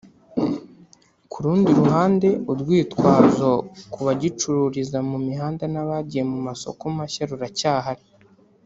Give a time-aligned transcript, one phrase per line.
[1.31, 3.51] Ku rundi ruhande urwitwazo
[3.91, 8.03] ku bagicururiza mu mihanda n’abagiye mu masoko mashya ruracyahari